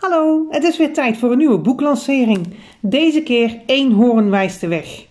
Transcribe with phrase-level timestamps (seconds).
[0.00, 2.54] Hallo, het is weer tijd voor een nieuwe boeklancering.
[2.80, 5.06] Deze keer Eenhoorn wijst de weg.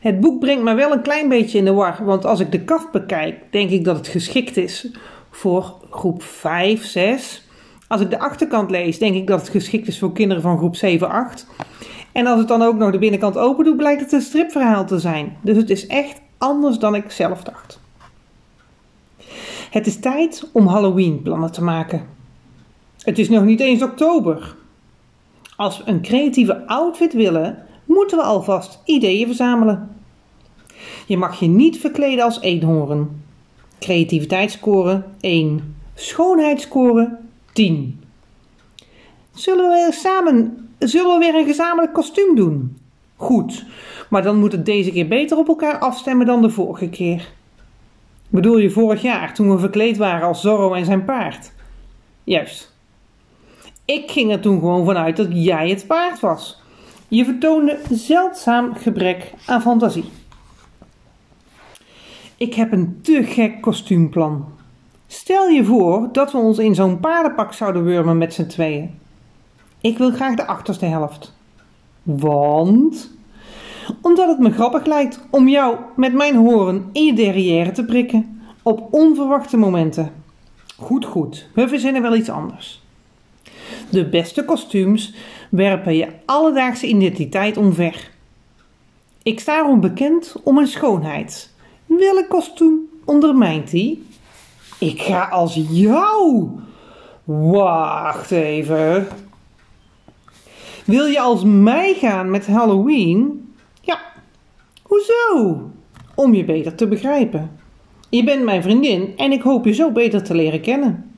[0.00, 2.64] Het boek brengt me wel een klein beetje in de war, want als ik de
[2.64, 4.90] kaft bekijk, denk ik dat het geschikt is
[5.30, 7.48] voor groep 5, 6.
[7.88, 10.76] Als ik de achterkant lees, denk ik dat het geschikt is voor kinderen van groep
[10.76, 11.46] 7, 8.
[12.12, 14.98] En als ik dan ook nog de binnenkant open doe, blijkt het een stripverhaal te
[14.98, 15.36] zijn.
[15.42, 17.80] Dus het is echt anders dan ik zelf dacht.
[19.70, 22.20] Het is tijd om Halloween plannen te maken.
[23.04, 24.56] Het is nog niet eens oktober.
[25.56, 29.96] Als we een creatieve outfit willen, moeten we alvast ideeën verzamelen.
[31.06, 33.22] Je mag je niet verkleden als eenhoorn.
[33.78, 35.76] Creativiteitsscore 1.
[35.94, 37.18] Schoonheidsscore
[37.52, 38.00] 10.
[39.34, 42.76] Zullen we, samen, zullen we weer een gezamenlijk kostuum doen?
[43.16, 43.64] Goed,
[44.10, 47.28] maar dan moet het deze keer beter op elkaar afstemmen dan de vorige keer.
[48.28, 51.52] Bedoel je vorig jaar toen we verkleed waren als Zorro en zijn paard?
[52.24, 52.71] Juist.
[53.84, 56.60] Ik ging er toen gewoon vanuit dat jij het paard was.
[57.08, 60.04] Je vertoonde zeldzaam gebrek aan fantasie.
[62.36, 64.44] Ik heb een te gek kostuumplan.
[65.06, 68.98] Stel je voor dat we ons in zo'n paardenpak zouden wurmen met z'n tweeën.
[69.80, 71.34] Ik wil graag de achterste helft.
[72.02, 73.10] Want?
[74.02, 78.42] Omdat het me grappig lijkt om jou met mijn horen in je derrière te prikken
[78.62, 80.12] op onverwachte momenten.
[80.76, 82.81] Goed, goed, we verzinnen wel iets anders.
[83.92, 85.14] De beste kostuums
[85.50, 88.10] werpen je alledaagse identiteit omver.
[89.22, 91.54] Ik sta erom bekend om mijn schoonheid.
[91.86, 94.06] Welk kostuum ondermijnt die?
[94.78, 96.48] Ik ga als jou.
[97.24, 99.08] Wacht even.
[100.84, 103.52] Wil je als mij gaan met Halloween?
[103.80, 103.98] Ja.
[104.82, 105.60] Hoezo?
[106.14, 107.50] Om je beter te begrijpen.
[108.08, 111.11] Je bent mijn vriendin en ik hoop je zo beter te leren kennen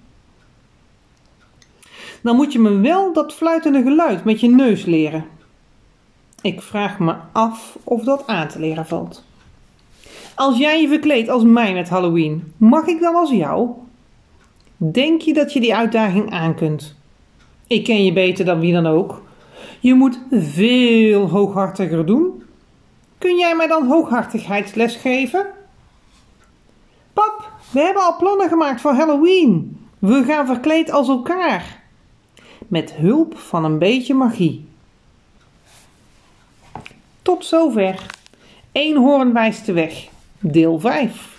[2.24, 5.24] dan moet je me wel dat fluitende geluid met je neus leren.
[6.42, 9.24] Ik vraag me af of dat aan te leren valt.
[10.34, 13.70] Als jij je verkleedt als mij met Halloween, mag ik dan als jou?
[14.76, 16.94] Denk je dat je die uitdaging aan kunt?
[17.66, 19.22] Ik ken je beter dan wie dan ook.
[19.80, 22.42] Je moet veel hooghartiger doen.
[23.18, 25.46] Kun jij mij dan hooghartigheidsles geven?
[27.12, 29.78] Pap, we hebben al plannen gemaakt voor Halloween.
[29.98, 31.82] We gaan verkleed als elkaar
[32.74, 34.64] met hulp van een beetje magie.
[37.22, 38.06] Tot zover.
[38.72, 40.08] Eenhoorn wijst de weg,
[40.40, 41.33] deel 5.